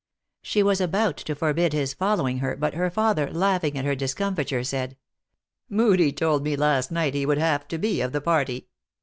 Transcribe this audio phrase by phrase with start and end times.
[0.41, 4.63] She was about to forbid his following her, but her father, laughing at her discomfiture,
[4.63, 4.97] said,"
[5.71, 8.65] Moodie told me last night that he would have to be of the party.